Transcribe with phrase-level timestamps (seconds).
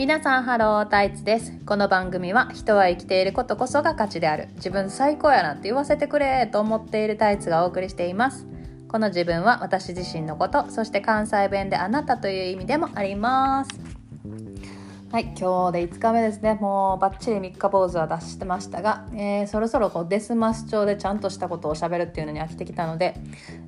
[0.00, 1.52] 皆さんハロータイツです。
[1.66, 4.48] この番組は人は生きていることこそが価値である。
[4.54, 8.46] 自分最高やなって言わせてくれと思っているタイツがお送りしています。
[8.88, 13.70] この自分は私自身のことそして関西弁であなたという意味でもあります。
[15.12, 16.54] はい今日で5日目ですね。
[16.54, 23.16] もうバッチリ3日坊主は出してましたが、えー、そろそろこうデスマス調でちゃんとしたことをしゃべるっていうのに飽きてきたので、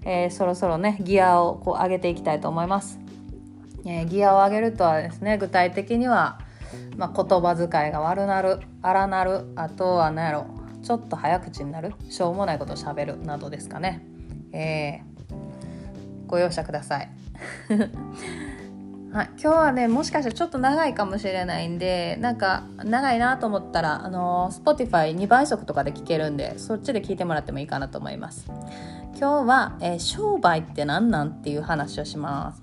[0.07, 3.02] えー、そろそろねギアをこう上げていきたいと思います。
[3.85, 6.39] えー、ギアを上げるとはですね具体的には、
[6.97, 10.47] まあ、言葉遣いが悪なる荒なるあとは何やろ
[10.83, 14.05] ちょっと早口になるしょうもないことをしゃべるなどですかね、
[14.53, 17.11] えー、ご容赦ください。
[19.13, 28.51] はい、今日はねもしかしたらちょっと長いかもしれないんでなんか長いなと思ったらあの Spotify2 倍速とかで聞けるんでそっちで聞いてもらってもいいかなと思います。
[29.23, 32.63] 今日は、えー、商売って何なんっていう話をします、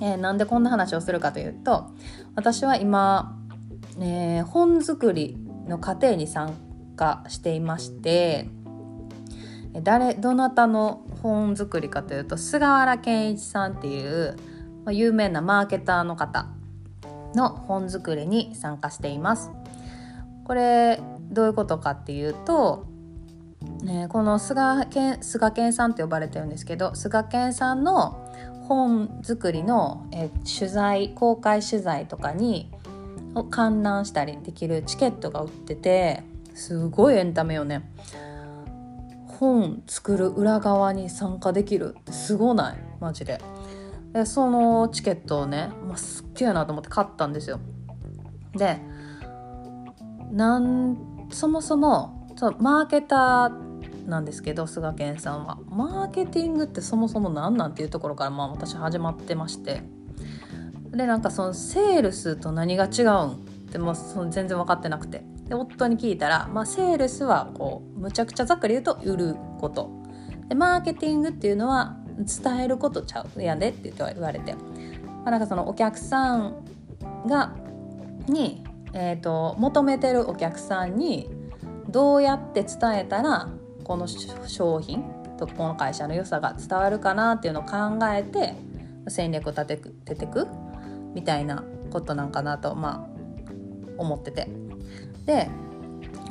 [0.00, 1.90] えー、なんでこんな話をするかというと
[2.36, 3.36] 私は今、
[3.98, 6.54] えー、本作りの過程に参
[6.94, 8.48] 加していまして
[9.82, 14.36] 誰どなたの本作りかというと菅原健一さんっていう
[14.92, 16.46] 有名なマーケターの方
[17.34, 19.50] の本作りに参加しています。
[20.44, 22.86] これどういうことかっていうと、
[23.60, 28.24] ね、この菅健菅健さんって呼ばれてるんですけど菅健さんの
[28.68, 32.70] 本作りのえ取材公開取材とかに
[33.34, 36.22] を観覧したりできるチケットが売ってて
[36.54, 37.90] すごいエンタメよね。
[39.26, 42.78] 本作る裏側に参加できるってすごない？
[43.00, 43.40] マジで。
[44.12, 47.60] でそのチケットをね、まあ、すっげえなと思って買ったんですよ。
[48.54, 48.80] で
[50.32, 55.58] なんそもそもそうマーケターなんですけど菅健さんは。
[55.68, 59.82] マーケティングってそもそも何なんていうところからまあ私始まってまして。
[60.92, 63.36] でなんかそのセールスと何が違うんっ
[63.72, 65.24] てもその全然分かってなくて。
[65.48, 69.90] で夫に聞いたら、まあ、セールスはこうむちゃくちゃざっくり言うと売ること。
[70.48, 74.60] でマーケティングっていうのは伝えることちゃうやでって言われて、ま
[75.26, 76.64] あ、なんかそのお客さん
[77.26, 77.52] が
[78.28, 81.30] に、えーと、求めてるお客さんに
[81.88, 83.48] どうやって伝えたら
[83.84, 85.04] この商品
[85.38, 88.54] とこの会社の良さが伝わるかなっていうのを考えて
[89.08, 90.46] 戦略を立てててく
[91.14, 93.18] みたいなことなんかなとまあ
[93.96, 94.48] 思ってて。
[95.24, 95.48] で、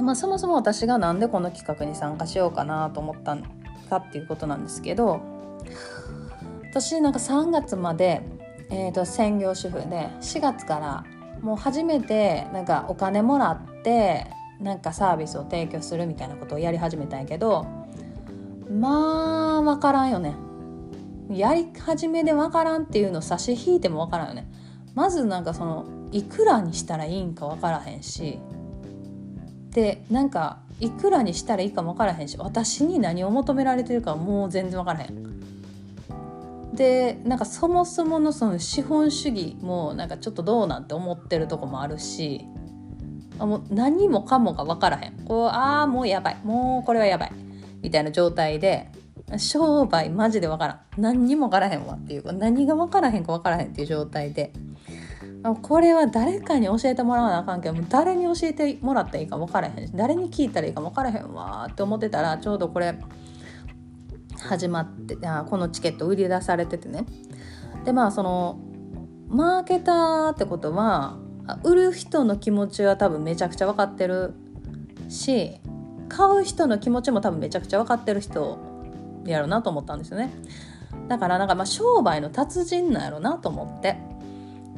[0.02, 3.38] まあ、そもそも私が何でこの企画に参加しようかなと思った
[3.90, 5.22] かっていうことなんですけど
[6.64, 8.22] 私なんか3月まで、
[8.70, 11.04] えーと、専業主婦で4月から
[11.42, 14.28] もう初めてなんかお金もらって
[14.60, 17.66] なんかサービスを提供するみたいなことをやり始めたんやけど
[18.72, 20.36] まあ分からんよね。
[21.30, 24.48] やり始めで分からんっていうのを差し引いても分からんよね。
[24.96, 28.40] まずなんかそのいくらにしたらいいんか分からへんし。
[29.72, 35.38] でなんかいくらにしたらいいかも分からへんし私に何を求められてるかもう全然分からへん。
[36.74, 42.46] でなんかそもそものその資本主義もなんかちょっとどうなんて思ってるとこもあるし
[43.40, 45.14] あもう何もかもが分からへん。
[45.26, 46.38] こうああもうやばい。
[46.44, 47.32] もうこれはやばい。
[47.82, 48.90] みたいな状態で
[49.38, 50.80] 商売マジで分からん。
[50.98, 54.54] 何にも分からへんわっていう何が分からへんか分からへんっていう状態で。
[55.62, 62.96] これは誰かに教えてもらわなあかんけど誰に教えてもらったらいいか分からへんし誰に聞いたらいいか分からへんわって思ってたらちょうどこれ
[64.42, 67.06] 始まってあこのチケット売り出されててね。
[67.86, 68.60] でまあその
[69.30, 71.18] マーケターってことは
[71.64, 74.34] 売る人の気持ちは多分めちゃくちゃ分かってる
[75.10, 75.60] し
[76.10, 78.58] 買う人の気持ちも多分めちゃくちゃ分かってる人
[79.26, 80.32] やろうなと思ったんですよね。
[81.08, 83.98] だからなんかまあ商売の達人なんやろうなと思って。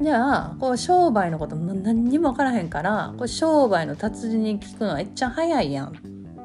[0.01, 5.93] じゃあこう商売のこと何にも分からへんからこれ商売の達人に聞くのはめっちゃ早いやん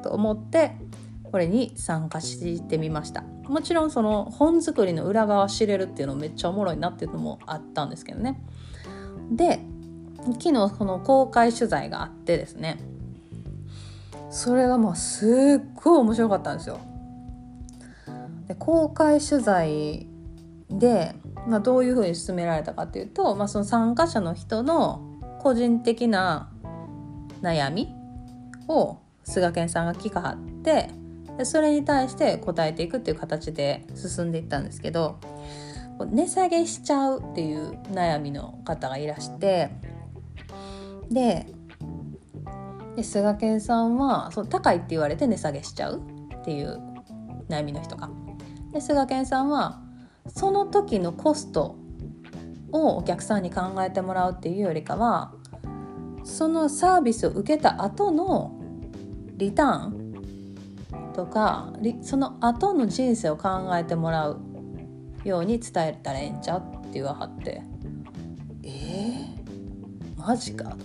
[0.03, 0.75] と思って
[1.31, 3.23] これに参加してみました。
[3.47, 8.41] もちろんその本作りの裏側知れるっていうのめっちゃおもろいなっていうのもあったんですけどね。
[9.31, 9.59] で
[10.33, 12.79] 昨日この公開取材があってですね。
[14.31, 16.79] それがもうすっごい面白かったんですよ。
[18.47, 20.07] で公開取材
[20.69, 21.15] で、
[21.47, 25.01] まあ、どういうふうに進められたかっていうと、まあ、その参加者の人の
[25.39, 26.51] 個人的な
[27.41, 27.95] 悩み
[28.67, 30.89] を菅健さんが聞かはって
[31.37, 35.19] でそれに対して答えていくっていう形で進んでいったんですけど
[35.99, 39.69] 値下げしちゃうっていう悩みの方がいらして
[41.09, 41.47] で
[42.95, 46.01] で菅健さんはそう高いって言われて値下げしちゃう
[46.41, 46.79] っていう
[47.49, 48.09] 悩みの人が。
[48.71, 49.81] で菅健さんは
[50.27, 51.77] その時のコスト
[52.71, 55.33] をお客さんに考えてもらうっていうよりかは
[56.23, 58.59] そのサービスを受けた後の
[59.37, 60.05] リターン
[61.13, 61.71] とか
[62.01, 64.41] その後の人生を考えてもらう
[65.23, 67.61] ように伝えたらええんちゃうって言わはって
[68.63, 69.24] えー、
[70.25, 70.75] マジか。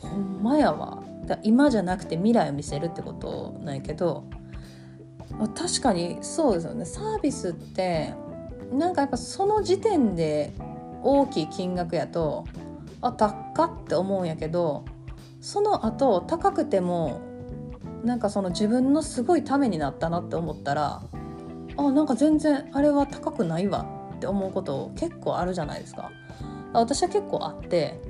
[0.00, 1.02] ほんまやわ。
[1.26, 4.24] だ今じゃなくて未来を見せるってことなんやけど
[5.54, 6.84] 確かにそうですよね。
[6.84, 8.12] サービスって
[8.72, 10.52] なんかやっぱその時点で
[11.04, 12.44] 大きい金額やと
[13.00, 14.84] あ高って思うんやけど
[15.40, 17.20] その後高くても
[18.04, 21.02] なんかその自分のすごいためになったなって思ったら
[21.76, 23.86] あなんか全然あれは高くないわ
[24.16, 26.10] って思うこと結構あるじゃないですか。
[26.72, 28.00] 私は結構あって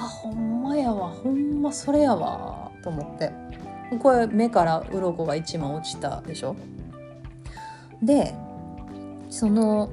[0.00, 1.10] あほんまやわ。
[1.10, 2.70] ほんまそれやわ。
[2.82, 3.30] と思って。
[3.98, 6.56] これ目から鱗が1枚落ちたでしょ。
[8.02, 8.34] で
[9.28, 9.90] その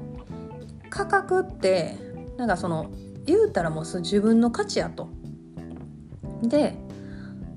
[0.88, 1.96] 価格って
[2.38, 2.90] なんかその
[3.26, 5.08] 言うたらもう自分の価値やと。
[6.42, 6.74] で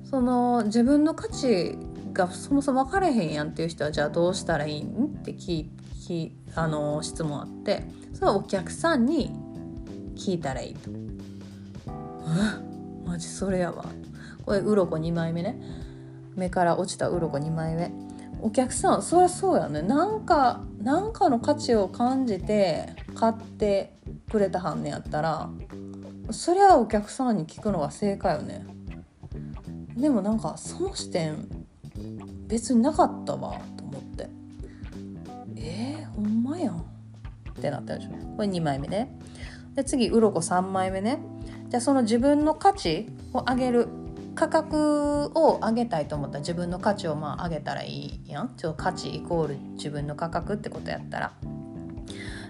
[0.04, 1.78] その自分の価値
[2.12, 5.70] がそもそも分からへんやんっていう人はじゃあどうしたらいいんって聞
[6.06, 7.84] きあの質問あって。
[8.12, 9.32] それはお客さんに
[10.16, 10.90] 聞いたらいいと。
[13.04, 13.84] マジそれやわ。
[14.44, 15.60] これ鱗2枚目ね。
[16.34, 17.92] 目から落ちた鱗2枚目。
[18.40, 19.82] お客さんそりゃそうやね。
[19.82, 23.96] なんかなんかの価値を感じて買って
[24.30, 25.48] くれたはんねやったら
[26.30, 28.66] そりゃお客さんに聞くのが正解よね。
[29.96, 31.48] でもなんかその視点
[32.46, 34.28] 別になかったわと思って。
[35.56, 36.76] えー、ほんまやん。
[36.78, 38.10] ってなったでしょ。
[38.36, 39.16] これ2枚目ね。
[39.74, 41.20] で次鱗3枚目ね。
[41.72, 43.88] じゃあその自分の価値を上げる
[44.34, 48.54] 価格を上げたいと思ったら自分の価値をまあ上げたらいいやん。
[48.58, 51.32] ちょ価値イコール自分の価格ってことやったら。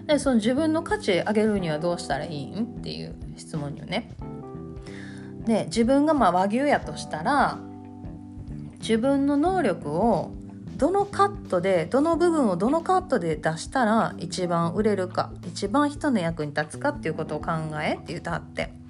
[0.07, 4.11] でその自分の価値上げるにはどうしたらいいんっていう質問よね。
[5.45, 7.59] で自分がまあ和牛やとしたら
[8.81, 10.31] 自分の能力を
[10.75, 18.82] どのカットでどの部分をどのカットで出したら一番売れるか一番人の役に立つかっていうことを考えって言ってはって。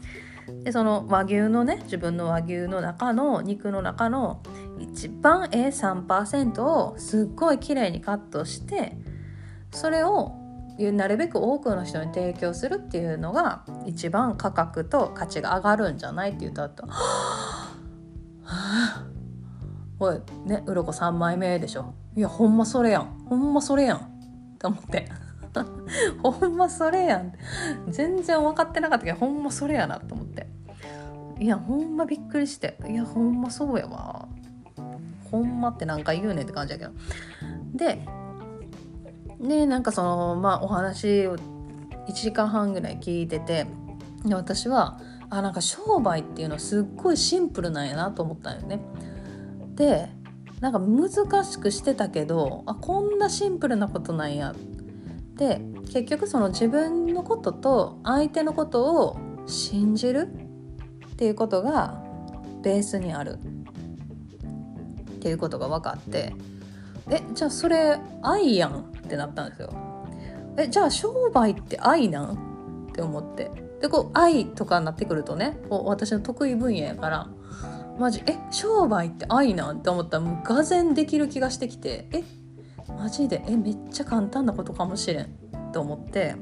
[0.63, 4.41] でその和牛のね自分の和牛の中の肉の中の
[4.79, 8.97] 一番 A3% をすっごい綺麗にカットして
[9.71, 10.33] それを
[10.77, 16.87] なるべく多くの人に提供するっていうのが一番価格と価値が上がるんじゃないって言ったと。
[19.99, 21.93] おいね鱗3枚目でしょ。
[22.15, 23.25] いやほんまそれやん。
[23.29, 23.97] ほんまそれやん。
[23.97, 24.01] っ
[24.57, 25.09] て思って。
[26.23, 27.33] ほんまそれやん。
[27.89, 30.47] 全然分かってなかったけどほんまそれやなと思って。
[31.39, 32.77] いやほんまびっくりして。
[32.87, 34.27] いやほんまそうやわ。
[35.31, 36.91] ほんまって何回言うねんって感じやけど。
[37.73, 38.05] で
[39.39, 43.67] でなんかそのまあお話を1時間半ぐらい聞いてて
[44.25, 48.79] で私はあなんか商売っていうのはすっごいシンプルなんやなと思ったんよね。
[49.75, 50.09] で
[50.61, 54.55] なんか難しくしてたけどあこんなシンプルなことなんやっ
[55.43, 55.59] で
[55.91, 60.29] 結局その自分のことと相手のことを信じる
[61.13, 62.01] っていうことが
[62.61, 63.39] ベースにある。
[65.15, 66.33] っていうことが分かって。
[67.09, 69.73] えじゃあそれ愛やんってなったんですよ。
[70.57, 72.87] えじゃあ商売って愛なん？
[72.89, 73.51] って思って。
[73.81, 77.27] でこう愛とかになってくるとねこう私の得意分野やから。
[77.99, 79.79] マジえ商売って愛なん？
[79.79, 82.07] って思ったらもうがぜできる気がしてきて。
[82.13, 82.23] え
[82.97, 83.43] マジで？
[83.47, 85.35] えめっちゃ簡単なことかもしれん。
[85.73, 86.35] と思って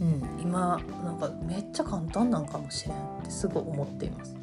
[0.00, 4.34] うん今なんかめっちゃ簡単なんかもしれんってすごい思っています。
[4.34, 4.38] だ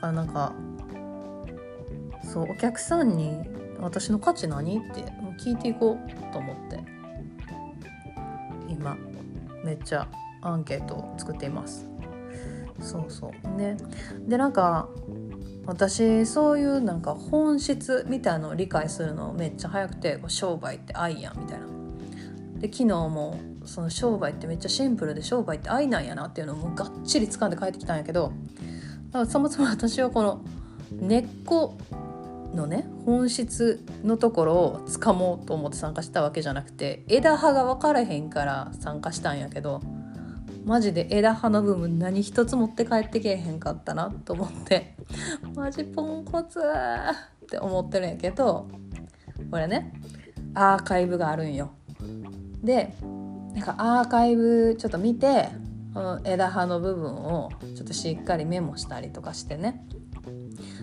[0.00, 0.52] からなんか
[2.22, 3.38] そうお客さんに
[3.80, 5.04] 「私の価値何?」って
[5.38, 6.80] 聞いていこうと思って
[8.68, 8.96] 今
[9.64, 10.08] めっちゃ
[10.42, 11.88] アンケートを作っています。
[12.80, 13.56] そうそう。
[13.56, 13.76] ね。
[14.26, 14.88] でなんか
[15.66, 21.73] 私そういうなんか本質みたいのを理解するのめっちゃ早くて商売って愛やんみたいな。
[22.64, 28.32] で昨日もその商売ってめっちゃシンプルで商売って愛なんやなっていうのをもうがっちり掴んで帰ってきたんやけど
[29.28, 30.42] そもそも私はこの
[30.90, 31.76] 根っこ
[32.54, 39.82] のね本質のところを掴もうと思って参加したわけじゃなくて枝葉が分からへんから参加したんやけど
[40.64, 44.96] マジで枝葉の部分何一つ持って帰ってけえへんかったなと思って
[45.54, 48.68] マジポンコツって思ってるんやけど
[49.50, 49.92] これね
[50.54, 51.72] アーカイブがあるんよ。
[52.64, 52.94] で
[53.54, 55.48] なんかアーカイブちょっと見て
[56.24, 59.86] 枝葉の部分をちょっとしっかりメモしたりとかしてね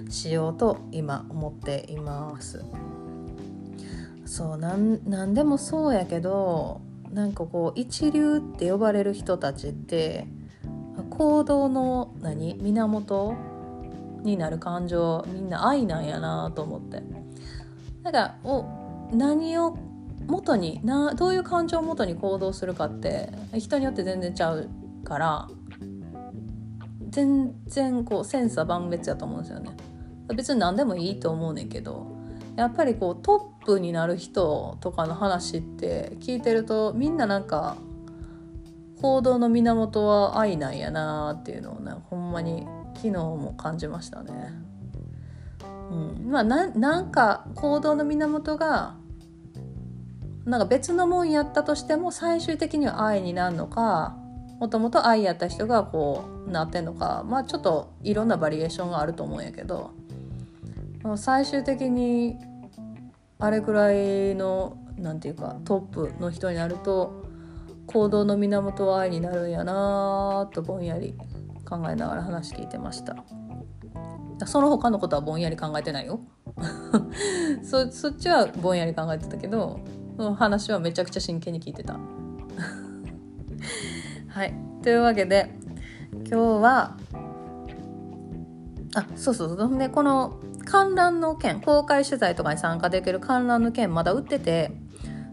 [0.10, 2.64] しようと今思っています。
[4.26, 6.80] そうなんでもそうやけど
[7.12, 10.26] なんかこう一流って呼ばれる人たちって
[11.10, 13.36] 行動の何源
[14.24, 17.04] になる感情みんな愛なんやなと思って。
[18.04, 18.66] だからお
[19.12, 19.78] 何を
[20.32, 24.70] 元になどういう感情を元に行動するかって人によって全然ちゃう
[25.04, 25.50] から
[27.10, 29.76] 全然こう千差万別やと思うんですよね
[30.34, 32.08] 別に何でもいいと思うねんけど
[32.56, 37.76] やっぱりこうトップになる人とかの話って聞いてるとみんななんか
[39.02, 44.54] 行動の源は愛なんやなっていうのをねほんまに昨日も感じましたね。
[45.90, 48.96] うん、まあなんか行動の源が
[50.46, 54.18] なんか別のもんやったとしても最終的には愛になるのか
[54.60, 59.92] もともと愛やった人がこうなってんのかまあちょっといろんなバリエーションがあると思うんやけど
[61.16, 62.38] 最終的に
[63.40, 67.26] あれくらいのなんていうかトップの人になると
[67.88, 71.16] 行動の源は愛になるんやなとぼんやり
[71.66, 73.16] 考えながら話聞いてました。
[74.46, 76.20] その他のことはぼんやり考えてないよ。
[77.64, 79.80] そっちはぼんやり考えてたけど
[80.18, 82.00] の話はめちゃくちゃ真剣に聞いてた。
[84.28, 84.54] はい。
[84.84, 85.54] というわけで
[86.12, 86.98] 今日は
[88.96, 89.78] あそうそうそう。
[89.78, 94.72] でこの観覧の券公開取材とかに参加できる観覧の券まだ売ってて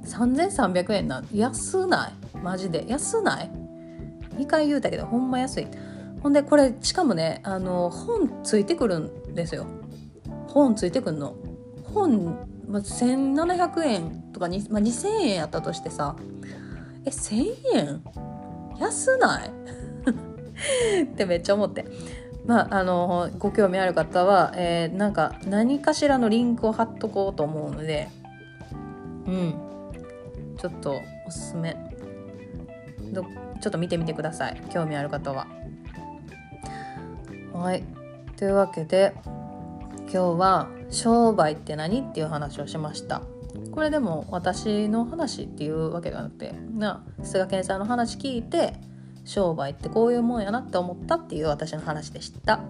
[0.04, 2.12] 3300円な安ない？
[2.42, 2.84] マジで？
[2.88, 3.50] 安ない
[4.36, 5.68] ？2回言うたけどほんま安い。
[6.22, 9.66] ほんでこれしかもねあの本ついてくるんですよ。
[10.48, 11.34] 本ついてくんの。
[11.84, 16.16] 本、ま1700円とかに、まあ、2000円やったとしてさ
[17.04, 18.02] え1000円
[18.78, 19.50] 安ない？
[21.02, 21.86] ってめっちゃ思って。
[22.46, 28.08] まあ、あのご興味ある方は、えー、なんか何かしらのリンクを貼っとこうと思うので
[29.26, 29.54] うん。
[30.56, 31.76] ちょっとおすすめ。
[33.12, 33.22] ど
[33.60, 34.62] ちょっと見てみてください。
[34.70, 35.46] 興味ある方は。
[37.52, 37.84] はい。
[38.36, 39.14] というわけで
[40.10, 42.00] 今日は商売って何？
[42.00, 43.22] っていう話をしました。
[43.72, 48.74] これでも私の話っていうわけではなくてな菅健さんの話聞いて
[49.24, 52.60] 商売ってこういうもんやなって思ったっていう私の話でした、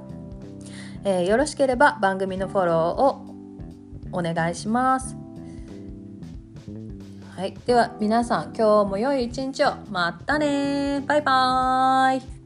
[1.05, 5.17] えー、よろしければ番組のフォローをお願いします。
[7.37, 9.75] はい、では皆さん今日も良い一日を。
[9.91, 12.38] またねバイバーイ